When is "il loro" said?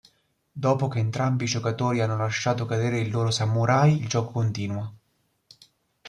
3.01-3.29